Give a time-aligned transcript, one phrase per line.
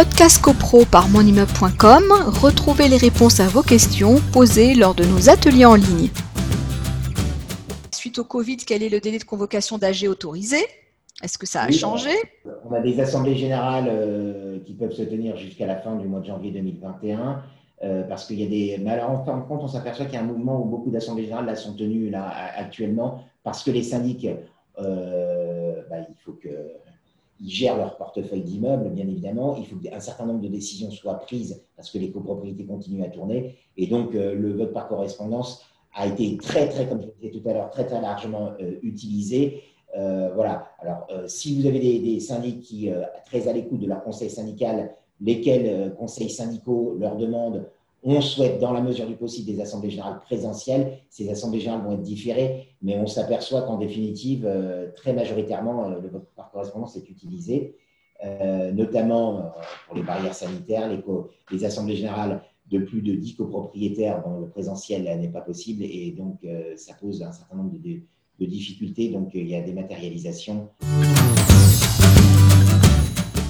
[0.00, 2.04] Podcast CoPro par monimmeuble.com,
[2.40, 6.08] retrouvez les réponses à vos questions posées lors de nos ateliers en ligne.
[7.92, 10.56] Suite au Covid, quel est le délai de convocation d'AG autorisé?
[11.22, 12.08] Est-ce que ça a changé?
[12.64, 16.20] On a des assemblées générales euh, qui peuvent se tenir jusqu'à la fin du mois
[16.20, 17.42] de janvier 2021.
[17.82, 18.82] Euh, parce qu'il y a des.
[18.82, 20.88] Mais alors, en fin de compte, on s'aperçoit qu'il y a un mouvement où beaucoup
[20.88, 22.26] d'assemblées générales là, sont tenues là,
[22.56, 24.26] actuellement parce que les syndics,
[24.78, 26.38] euh, bah, il faut
[27.40, 29.56] qu'ils gèrent leur portefeuille d'immeubles, bien évidemment.
[29.56, 33.08] Il faut qu'un certain nombre de décisions soient prises parce que les copropriétés continuent à
[33.08, 33.56] tourner.
[33.76, 35.64] Et donc, euh, le vote par correspondance
[35.94, 38.52] a été très, très, comme je disais tout à l'heure, très, très largement
[38.82, 39.62] utilisé.
[39.92, 40.70] voilà.
[40.78, 42.88] Alors, si vous avez des, des syndics qui,
[43.24, 47.68] très à l'écoute de leur conseil syndical, lesquels euh, conseils syndicaux leur demandent
[48.02, 50.98] on souhaite, dans la mesure du possible, des assemblées générales présentielles.
[51.10, 56.00] Ces assemblées générales vont être différées, mais on s'aperçoit qu'en définitive, euh, très majoritairement, euh,
[56.00, 57.76] le vote par correspondance est utilisé,
[58.74, 59.52] notamment
[59.86, 60.90] pour les barrières sanitaires,
[61.50, 66.10] les, assemblées générales de plus de 10 copropriétaires dont le présentiel n'est pas possible, et
[66.10, 69.08] donc ça pose un certain nombre de difficultés.
[69.08, 70.68] Donc il y a des matérialisations